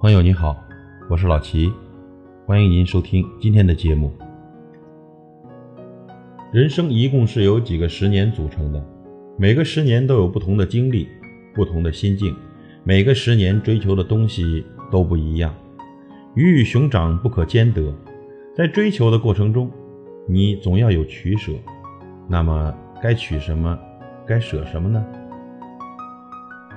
[0.00, 0.56] 朋友你好，
[1.08, 1.72] 我是老齐，
[2.46, 4.12] 欢迎您收听今天的节目。
[6.52, 8.80] 人生一共是由几个十年组成的，
[9.36, 11.08] 每个十年都有不同的经历、
[11.52, 12.32] 不同的心境，
[12.84, 15.52] 每个十年追求的东西都不一样。
[16.36, 17.92] 鱼与熊掌不可兼得，
[18.54, 19.68] 在追求的过程中，
[20.28, 21.50] 你总要有取舍。
[22.28, 23.76] 那么该取什么，
[24.24, 25.04] 该舍什么呢？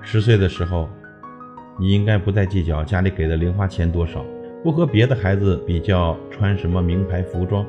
[0.00, 0.88] 十岁的时候。
[1.78, 4.24] 你应该不再计较家里给的零花钱多少，
[4.62, 7.66] 不和别的孩子比较穿什么名牌服装，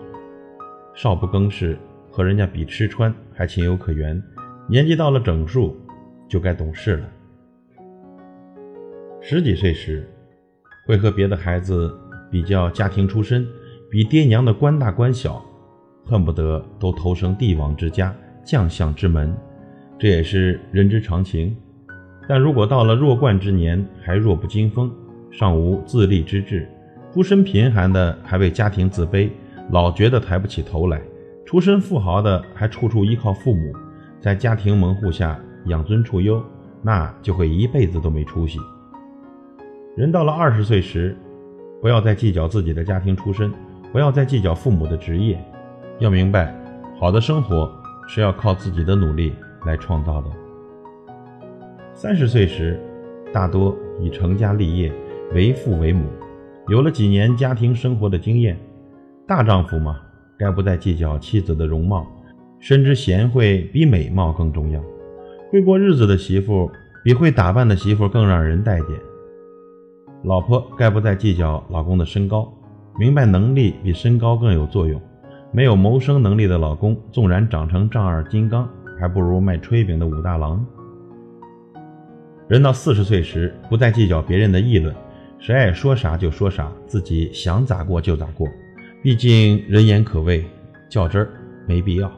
[0.94, 1.78] 少不更事，
[2.12, 4.22] 和人家比吃穿还情有可原。
[4.68, 5.76] 年纪到了整数，
[6.28, 7.10] 就该懂事了。
[9.22, 10.08] 十几岁时，
[10.86, 11.98] 会和别的孩子
[12.30, 13.48] 比较家庭出身，
[13.90, 15.44] 比爹娘的官大官小，
[16.06, 18.14] 恨不得都投生帝王之家、
[18.44, 19.34] 将相之门，
[19.98, 21.56] 这也是人之常情。
[22.28, 24.92] 但如果到了弱冠之年，还弱不禁风，
[25.30, 26.68] 尚无自立之志，
[27.14, 29.30] 出身贫寒的还为家庭自卑，
[29.72, 31.00] 老觉得抬不起头来；
[31.46, 33.74] 出身富豪的还处处依靠父母，
[34.20, 36.42] 在家庭门户下养尊处优，
[36.82, 38.58] 那就会一辈子都没出息。
[39.96, 41.16] 人到了二十岁时，
[41.82, 43.52] 不要再计较自己的家庭出身，
[43.92, 45.38] 不要再计较父母的职业，
[46.00, 46.56] 要明白，
[47.00, 47.70] 好的生活
[48.08, 49.34] 是要靠自己的努力
[49.66, 50.30] 来创造的。
[51.96, 52.80] 三十岁时，
[53.32, 54.92] 大多已成家立业，
[55.34, 56.06] 为父为母，
[56.68, 58.58] 有了几年家庭生活的经验。
[59.28, 60.02] 大丈夫嘛，
[60.38, 62.06] 该不再计较妻子的容貌，
[62.60, 64.82] 深知贤惠比美貌更重要。
[65.52, 66.70] 会过日子的媳妇，
[67.04, 68.90] 比会打扮的媳妇更让人待见。
[70.24, 72.52] 老婆该不再计较老公的身高，
[72.98, 75.00] 明白能力比身高更有作用。
[75.52, 78.68] 没有谋生能力的老公，纵然长成丈二金刚，
[79.00, 80.66] 还不如卖炊饼的武大郎。
[82.50, 84.94] 人到四十岁时，不再计较别人的议论，
[85.40, 88.46] 谁爱说啥就说啥，自己想咋过就咋过。
[89.02, 90.44] 毕竟人言可畏，
[90.90, 91.30] 较真儿
[91.66, 92.12] 没必要。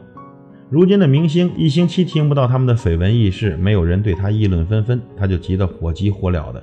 [0.68, 6.62] 如今的明星，一星期听不到他们的绯闻轶事，没有人对他议论纷纷，他就急得火急火燎的。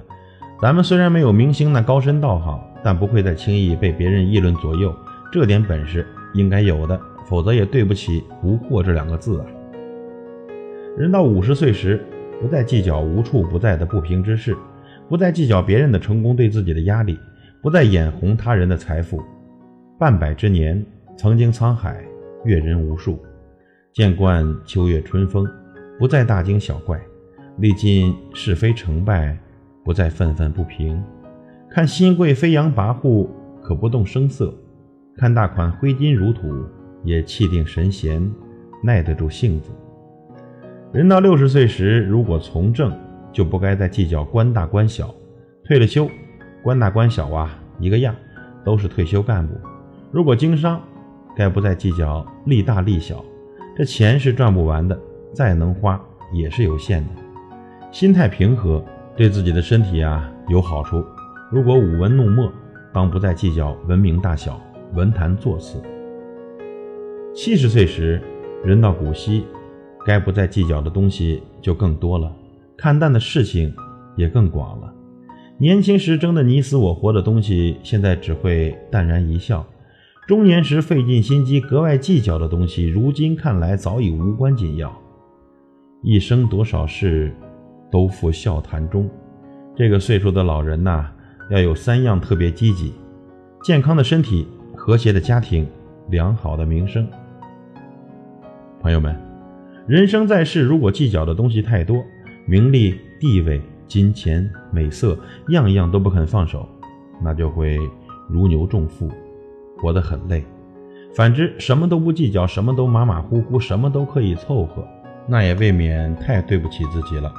[0.61, 4.93] 咱们虽然没有明星那高深道行，但不会再轻易被别人议论左右，
[5.31, 9.45] 这点本事应该有的，否则也对不起“不惑”这两个字啊。
[10.97, 12.05] 人到五十岁时。
[12.41, 14.55] 不再计较无处不在的不平之事，
[15.07, 17.17] 不再计较别人的成功对自己的压力，
[17.61, 19.23] 不再眼红他人的财富。
[19.97, 20.83] 半百之年，
[21.15, 22.03] 曾经沧海，
[22.43, 23.19] 阅人无数，
[23.93, 25.47] 见惯秋月春风，
[25.97, 26.97] 不再大惊小怪；
[27.59, 29.37] 历尽是非成败，
[29.85, 31.01] 不再愤愤不平。
[31.69, 33.29] 看新贵飞扬跋扈，
[33.61, 34.53] 可不动声色；
[35.15, 36.65] 看大款挥金如土，
[37.03, 38.29] 也气定神闲，
[38.83, 39.71] 耐得住性子。
[40.93, 42.95] 人到六十岁时，如果从政，
[43.31, 45.11] 就不该再计较官大官小。
[45.65, 46.07] 退了休，
[46.61, 48.15] 官大官小啊，一个样，
[48.63, 49.55] 都是退休干部。
[50.11, 50.79] 如果经商，
[51.35, 53.25] 该不再计较利大利小。
[53.75, 54.95] 这钱是赚不完的，
[55.33, 55.99] 再能花
[56.31, 57.09] 也是有限的。
[57.91, 61.03] 心态平和，对自己的身体啊有好处。
[61.51, 62.53] 如果舞文弄墨，
[62.93, 64.61] 当不再计较文明大小、
[64.93, 65.81] 文坛座次。
[67.33, 68.21] 七十岁时，
[68.63, 69.47] 人到古稀。
[70.05, 72.31] 该不再计较的东西就更多了，
[72.77, 73.73] 看淡的事情
[74.15, 74.93] 也更广了。
[75.57, 79.63] 年轻时争得你死我活的东西，现在只会淡然一笑；
[80.27, 84.93] 中年时费尽心机、格外计较的东西，如今看来早已无关紧要。
[86.01, 87.33] 一生多少事，
[87.89, 89.09] 都付笑谈中。
[89.75, 91.09] 这个岁数的老人呐，
[91.49, 92.93] 要有三样特别积极：
[93.63, 95.65] 健康的身体、和谐的家庭、
[96.09, 97.07] 良好的名声。
[98.81, 99.32] 朋友们。
[99.85, 102.01] 人生在世，如果计较的东西太多，
[102.45, 106.65] 名利、地位、金钱、美色，样样都不肯放手，
[107.21, 107.77] 那就会
[108.29, 109.11] 如牛重负，
[109.77, 110.41] 活得很累。
[111.13, 114.87] 反之，什么都不计较，什么都马马虎虎，什么都可以凑合，
[115.27, 117.29] 那也未免太对不起自己了，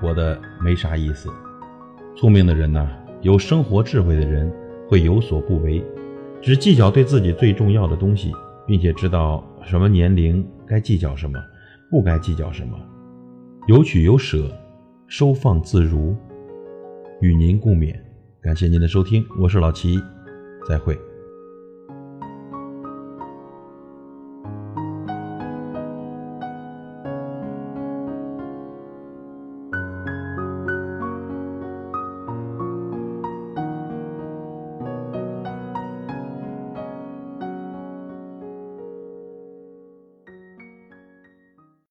[0.00, 1.28] 活得没啥意思。
[2.16, 2.88] 聪明的人呐，
[3.22, 4.52] 有生活智慧的人
[4.88, 5.84] 会有所不为，
[6.40, 8.32] 只计较对自己最重要的东西，
[8.68, 11.36] 并且知道什么年龄该计较什么。
[11.90, 12.78] 不该计较什么，
[13.66, 14.54] 有取有舍，
[15.06, 16.14] 收放自如，
[17.22, 17.98] 与您共勉。
[18.42, 19.98] 感谢您的收听，我是老齐，
[20.68, 21.07] 再会。